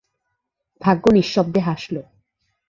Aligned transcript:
ভাগ্য 0.81 1.05
নিঃশব্দে 1.11 1.59
হাসল। 1.59 1.95